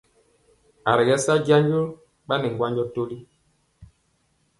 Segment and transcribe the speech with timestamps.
[0.89, 1.81] A ri kɛ sa jando
[2.27, 3.17] ɓanɛ ŋgwanjɔ toli.